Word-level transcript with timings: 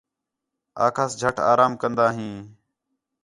آکھاس 0.85 1.11
جھٹ 1.21 1.35
آرام 1.51 1.73
کندا 1.81 2.07
ہیں 2.17 2.37